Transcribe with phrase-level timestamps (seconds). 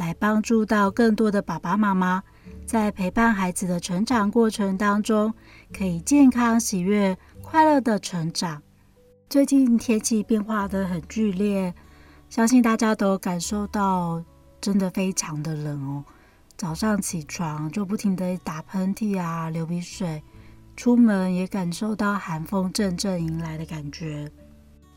[0.00, 2.22] 来帮助到更多的爸爸妈妈，
[2.64, 5.34] 在陪伴孩子的成长过程当中，
[5.76, 8.62] 可以健康、喜悦、快乐的成长。
[9.28, 11.74] 最近天气变化得很剧烈，
[12.30, 14.24] 相信大家都感受到。
[14.62, 16.04] 真的非常的冷哦，
[16.54, 20.22] 早上起床就不停地打喷嚏啊、流鼻水，
[20.76, 24.30] 出门也感受到寒风阵阵迎来的感觉。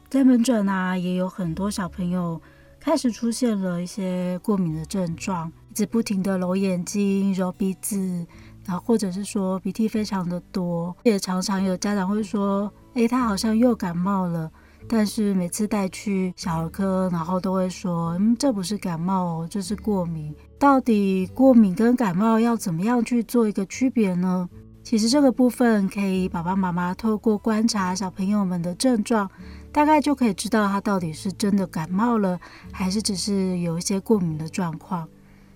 [0.09, 2.41] 在门诊啊，也有很多小朋友
[2.83, 8.27] 开始出现了一些过敏的症状，一直不停地揉眼睛、揉鼻子，
[8.65, 14.51] 然后或者是说鼻涕非常的多，也常常有家长会说：“诶，他好像又感冒了。”
[14.89, 20.35] 但是每次带去小儿科，然后都会说：“嗯，这不是感冒哦，这是过敏。
[20.59, 24.49] 到底过敏跟感冒要怎么样去做一个区别呢？”
[24.83, 29.31] 其实这个部分可以爸爸妈妈透过观察小朋友们的症状，
[29.73, 32.39] 大概就可以知道他到底是真的感冒了，
[32.71, 35.09] 还是只是有一些过敏的状况。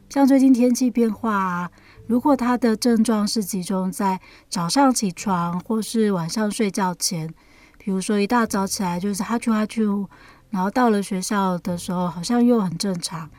[0.09, 1.71] 像最近天气变化啊，
[2.07, 7.33] 如果他的症状是集中在早上起床或是晚上睡觉前。
[7.77, 10.05] 比如说一大早起来就是哈啾哈啾，
[10.49, 13.29] 然后到了学校的时候好像又很正常，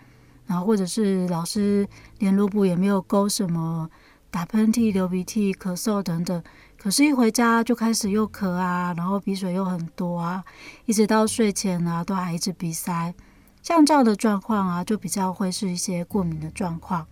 [0.47, 1.87] 然后或者是老师
[2.19, 3.91] 联络簿也没有勾什么
[4.31, 6.43] 打喷嚏、流鼻涕、咳嗽等等，
[6.81, 10.45] 可是，一回家就开始又咳啊，然后鼻水又很多啊，
[10.87, 13.13] 一直到睡前啊都还一直鼻塞，
[13.63, 17.05] 像这样的状况啊，就比较会是一些过敏的状况。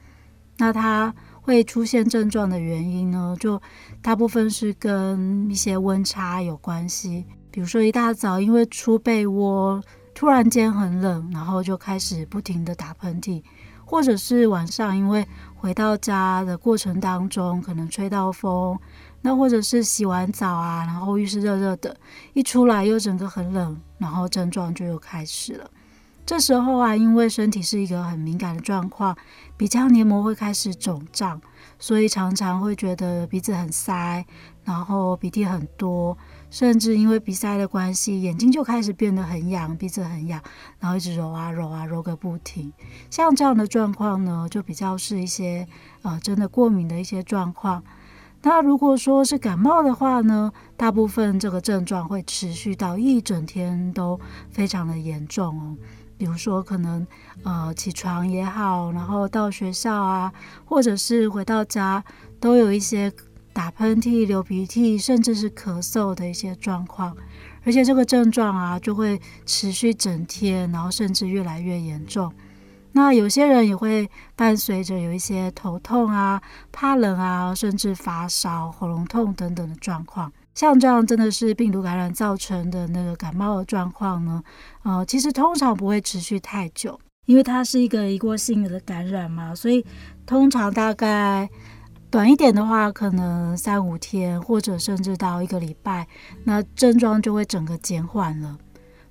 [0.59, 3.61] 那它会出现症状的原因呢，就
[4.00, 7.27] 大部分是跟一些温差有关系。
[7.50, 9.82] 比如说一大早因为出被窝，
[10.15, 13.43] 突然间很冷，然后就开始不停的打喷嚏，
[13.87, 18.79] 或者是晚上因为回到家的过程当中可能吹到风，
[19.23, 21.97] 那或者是洗完澡啊，然后浴室热热的，
[22.35, 25.71] 一出来又整个很冷，然后症状就又开始了。
[26.27, 29.17] 这时候啊，因为身体是一个很敏感的状况，
[29.56, 31.41] 鼻腔黏膜会开始肿胀，
[31.78, 34.25] 所以常常会觉得鼻子很塞，
[34.65, 36.17] 然后鼻涕很多，
[36.50, 40.43] 甚至因为鼻塞的关系，眼睛就开始变得很痒，鼻子很痒，
[40.78, 42.71] 然后一直揉啊揉啊揉个不停。
[43.09, 45.67] 像这样的状况呢，就比较是一些
[46.03, 47.83] 呃真的过敏的一些状况。
[48.43, 55.77] 那如果说是感冒的话呢，大部分这个症状会持续到一整天都非常的严重哦。
[56.19, 57.06] 比如说，可能
[57.44, 60.32] 呃起床也好，然后到学校啊，
[60.65, 62.03] 或者是回到家，
[62.41, 63.12] 都有一些
[63.53, 67.16] 打喷嚏、流鼻涕，甚至是咳嗽的一些状况，
[67.65, 72.32] 而且这个症状啊就会持续整天，然后甚至越来越严重。
[72.93, 76.41] 那有些人也会伴随着有一些头痛啊、
[76.72, 80.32] 怕冷啊，甚至发烧、喉咙痛等等的状况。
[80.56, 84.43] 像这样真的是病毒感染造成的那个感冒的状况呢？
[84.84, 89.84] 呃，其实通常不会持续太久，因为它是一个一过性的感染嘛，所以
[90.25, 91.47] 通常大概
[92.11, 96.09] 短一点的话，可能三五天，或者甚至到一个礼拜，
[96.44, 98.56] 那症状就会整个减缓了。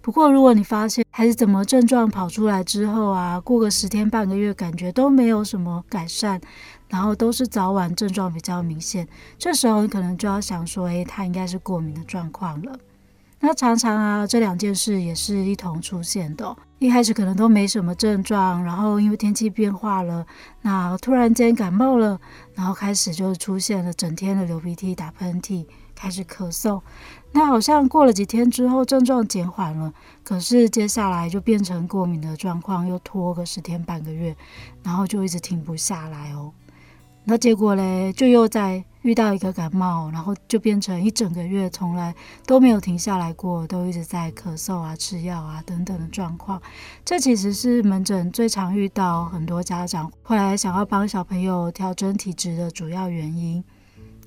[0.02, 6.40] 不过，如果你发现还是怎么症状跑出来之后啊，过个十天半个月，感觉都没有什么改善，
[6.88, 9.08] 然后都是早晚症状比较明显，
[9.38, 12.78] 这时候你可能就要想说，诶，他应该是过敏的状况了。
[13.40, 16.56] 那常常啊，这两件事也是一同出现的。
[16.80, 20.26] 一开始可能都没什么症状，然后因为天气变化了，
[20.62, 22.20] 那突然间感冒了，
[22.54, 25.66] 然后开始就出现了整天的流鼻涕、打喷嚏。
[25.98, 26.82] 开始咳嗽，
[27.32, 29.94] 那好像过了几天之后症状减缓了，
[30.26, 34.36] 可是接下来就变成过敏的状况，又拖个十天半个月，
[34.84, 36.52] 然后就一直停不下来哦。
[37.26, 42.14] 那结果嘞，就又在遇到一个感冒，然后就变成一整个月从来
[42.46, 46.62] 都没有停下来过，都一直在咳嗽啊、吃药啊等等的状况。
[47.04, 53.64] 这其实是门诊最常遇到很多家长后来想要帮小朋友调整体质的主要原因。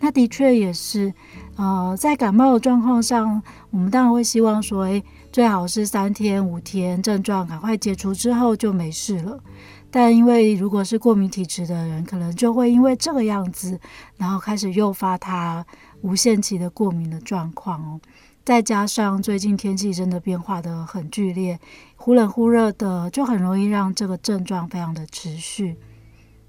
[0.01, 1.13] 那的确也是，
[1.57, 5.03] 呃，在感冒的状况上，我们当然会希望说，诶，
[5.33, 9.41] 最好是三天五天症状赶快解除之后就没事了。
[9.91, 13.81] 但因为如果是过敏体质的人，可能就会因为这个样子，
[14.17, 15.65] 然后开始诱发他
[16.03, 18.01] 无限期的过敏的状况哦。
[18.45, 21.59] 再加上最近天气真的变化得很剧烈，
[21.97, 25.77] 忽冷忽热的，就很容易让这个症状非常的持续。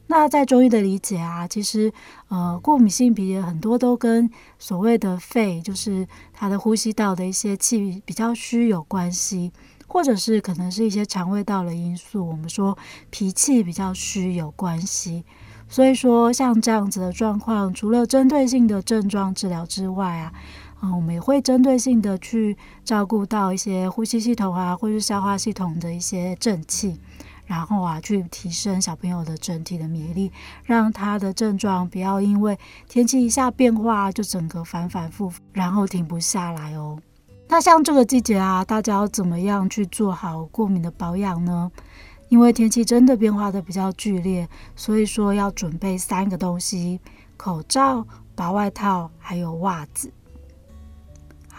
[0.07, 1.93] 那在中医的理解啊，其实
[2.29, 9.51] 呃，过敏性鼻炎很多都跟所谓的肺，就是它的呼吸道的一些气比较虚有关系，
[9.89, 12.77] 或者是可能是一些肠胃道的因素，我们说
[13.09, 15.25] 脾气比较虚有关系。
[15.67, 20.33] 所以说，像这样子的状况，除了针对性的症状治疗之外啊，
[20.81, 26.99] 嗯，我们也会针对性的去照顾到一些呼吸系统啊，或是消化系统的一些正气。
[27.45, 30.31] 然后啊，去提升小朋友的整体的免疫力，
[30.63, 32.57] 让他的症状不要因为
[32.87, 36.99] 天气一下变化就整个反反复复，然后停不下来哦。
[37.51, 41.71] 那像这个季节啊，大家要怎么样去做好过敏的保养呢？
[42.27, 47.01] 因为天气真的变化的比较剧烈，所以说要准备三个东西：
[47.35, 48.05] 口罩、
[48.35, 50.11] 薄外套，还有袜子。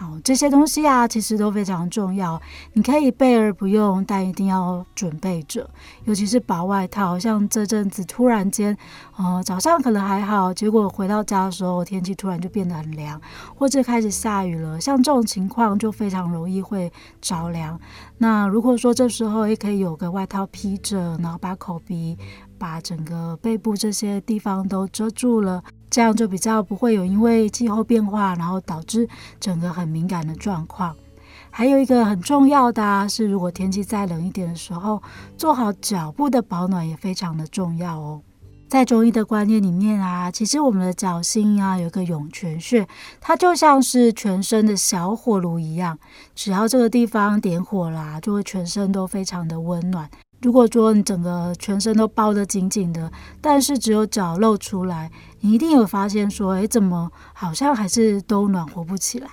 [0.01, 2.41] 好，这些东西啊，其实都非常重要。
[2.73, 5.69] 你可以备而不用，但一定要准备着。
[6.05, 8.75] 尤其是薄外套，像这阵子突然间，
[9.19, 13.21] 呃，早上可能还好，结果回到家的时候，天气突然就变得很凉，
[13.55, 14.81] 或者开始下雨了。
[14.81, 17.79] 像这种情况，就非常容易会着凉。
[18.17, 22.17] 那如果说这时候也可以有个外套披着，然后把口鼻、
[22.59, 25.63] 把整个背部这些地方都遮住了。
[25.91, 29.09] 这样就比较不会有因为气候变化，然后导致
[29.41, 30.95] 整个很敏感的状况。
[31.51, 35.03] 还有一个很重要的啊，是，如果天气再冷一点的时候，
[35.37, 38.23] 做好脚部的保暖也非常的重要哦。
[38.69, 42.87] 在中医的观念里面啊，其实我们的脚心啊有一个涌泉穴，
[43.21, 45.99] 它就像是全身的小火炉一样，
[46.37, 50.09] 只要这个地方点火啦，就会全身都非常的温暖。
[50.43, 55.11] 如果说你整个全身都包得紧紧的，但是只有脚露出来，
[55.41, 59.29] 你一定有发现说，诶，怎么好像还是都暖和不起来？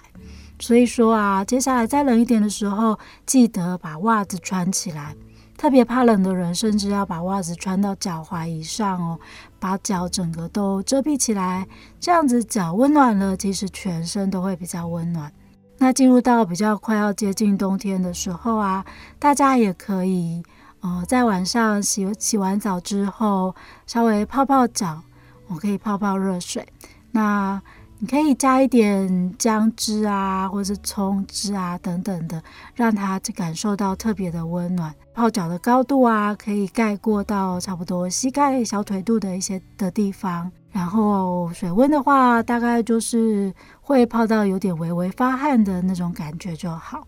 [0.60, 5.16] 所以说啊，接下来再冷一点的时候，记得把袜子穿起来。
[5.56, 9.18] 特别怕冷的人，甚至要把袜子穿到脚踝以上哦，
[9.60, 11.66] 把脚整个都遮蔽起来，
[12.02, 15.32] 这样子脚温暖了，其实全身都会比较温暖。
[15.78, 18.86] 那进入到比较快要接近冬天的时候啊，
[19.18, 20.44] 大家也可以。
[20.82, 25.02] 呃，在晚上洗洗完澡之后，稍微泡泡脚，
[25.48, 26.68] 我可以泡泡热水。
[27.12, 27.62] 那
[28.00, 32.44] 你可以加一点姜汁啊，或是葱汁啊等等的，
[32.76, 34.94] 让它感受到特别的温暖。
[35.16, 40.52] 泡脚的高度啊，可以盖过到差不多膝盖、小腿肚的一些的地方。
[40.72, 43.52] 然后水温的话，大概就是
[43.82, 47.08] 会泡到有点微微发汗的那种感觉就好。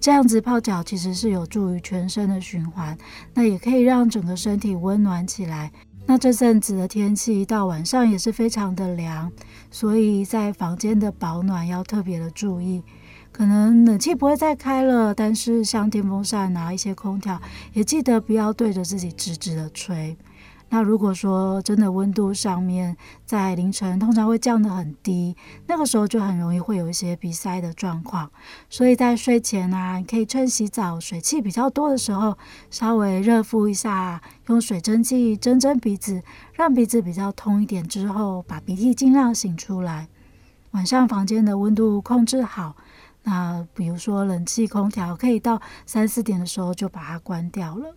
[0.00, 2.96] 这样子泡脚其实是有助于全身的循环，
[3.34, 5.72] 那也可以让整个身体温暖起来。
[6.06, 9.30] 那这阵子的天气到晚上也是非常的凉，
[9.70, 12.82] 所以在房间的保暖要特别的注意。
[13.30, 17.40] 可能冷气不会再开了，但是像电风扇啊、一些空调，
[17.74, 20.16] 也记得不要对着自己直直的吹。
[20.70, 25.34] 那如果说真的温度上面在凌晨通常会降得很低，
[25.66, 28.30] 那个时候就很容易会有一些鼻塞的状况。
[28.68, 32.36] 所以在睡前啊，你可以趁洗澡水汽比较多的时候，
[32.70, 36.22] 稍微热敷一下，用水蒸气蒸蒸鼻子，
[36.52, 40.08] 让鼻子比较通一点之后，把鼻涕尽量擤出来。
[40.72, 42.76] 晚上房间的温度控制好，
[43.22, 47.94] 那比如说冷气、空调可以到三四点的时候就把它关掉了。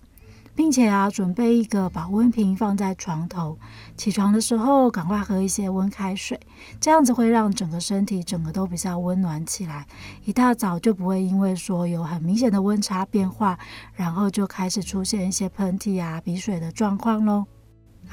[0.61, 3.57] 并且啊，准备一个保温瓶放在床头，
[3.97, 6.39] 起床的时候赶快喝一些温开水，
[6.79, 9.87] 这样子会让整个身体整个都比较温暖起来。
[10.23, 13.57] 一大早就不会因为说有很明显的温差变化，
[13.95, 17.47] 然后就开始出现一些喷嚏啊、鼻水的状况喽。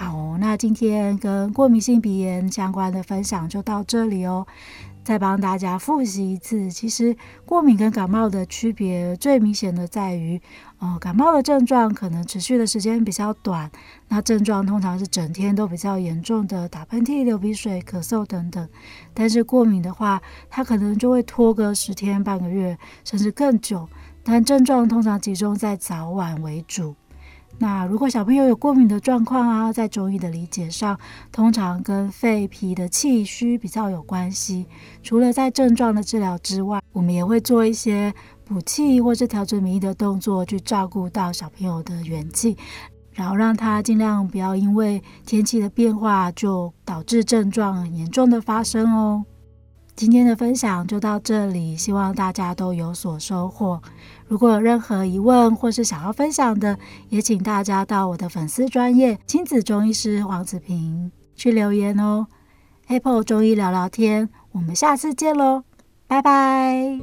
[0.00, 4.47] 好，那今天跟过敏性鼻炎相关的分享就到这里哦。
[5.02, 10.40] 再帮大家复习一次，其实过敏跟感冒的区别最明显的在于，
[10.78, 13.69] 呃，感冒的症状可能持续的时间比较短，
[14.07, 18.69] 那症状通常是整天都比较严重的打喷嚏、流鼻水、咳嗽等等。
[19.12, 23.88] 但是过敏的话，它可能就会拖个十天、半个月，甚至更久，
[24.23, 26.95] 但症状通常集中在早晚为主。
[27.57, 30.97] 那如果小朋友有过敏的状况啊，在中医的理解上，
[31.33, 34.67] 通常跟肺脾的气虚比较有关系。
[35.02, 38.14] 除了在症状的治疗之外，我们也会做一些
[38.45, 42.57] 补气或是调整免疫的动作，去照顾到小朋友的元气，
[43.12, 49.25] 然后让他尽量不要因为天气的变化就导致症状很严重的发生哦。
[49.99, 53.83] 今天的分享就到这里，希望大家都有所收获。
[54.28, 56.78] 如果有任何疑问或是想要分享的，
[57.09, 62.28] 也请大家到我的粉丝专业亲子中医师黄子平去留言哦。
[62.87, 65.64] Apple 中医聊聊天，我们下次见喽，
[66.07, 67.00] 拜拜。